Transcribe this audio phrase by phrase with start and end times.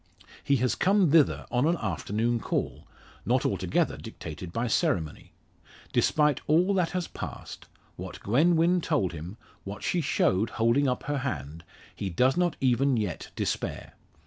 [0.43, 2.87] He has come thither on an afternoon call,
[3.23, 5.31] not altogether dictated by ceremony.
[5.93, 11.03] Despite all that has passed what Gwen Wynn told him, what she showed holding up
[11.03, 11.63] her hand
[11.95, 13.93] he does not even yet despair.